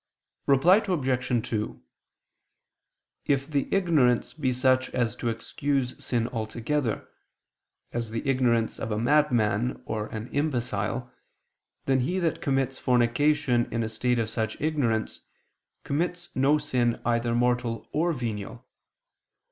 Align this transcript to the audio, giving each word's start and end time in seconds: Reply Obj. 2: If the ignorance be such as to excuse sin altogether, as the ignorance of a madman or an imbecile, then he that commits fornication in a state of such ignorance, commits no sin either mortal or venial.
Reply 0.47 0.77
Obj. 0.83 1.47
2: 1.49 1.79
If 3.27 3.47
the 3.47 3.67
ignorance 3.71 4.33
be 4.33 4.51
such 4.51 4.89
as 4.95 5.15
to 5.17 5.29
excuse 5.29 6.03
sin 6.03 6.27
altogether, 6.29 7.07
as 7.93 8.09
the 8.09 8.27
ignorance 8.27 8.79
of 8.79 8.89
a 8.91 8.97
madman 8.97 9.83
or 9.85 10.07
an 10.07 10.27
imbecile, 10.29 11.11
then 11.85 11.99
he 11.99 12.17
that 12.17 12.41
commits 12.41 12.79
fornication 12.79 13.67
in 13.71 13.83
a 13.83 13.89
state 13.89 14.17
of 14.17 14.27
such 14.31 14.59
ignorance, 14.59 15.21
commits 15.83 16.29
no 16.33 16.57
sin 16.57 16.99
either 17.05 17.35
mortal 17.35 17.87
or 17.91 18.11
venial. 18.11 18.65